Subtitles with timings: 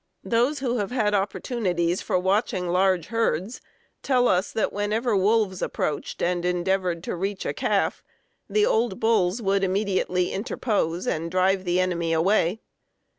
[0.23, 3.61] Those who have had opportunities for watching large herds
[4.01, 8.03] tell us that whenever wolves approached and endeavored to reach a calf
[8.49, 12.61] the old bulls would immediately interpose and drive the enemy away.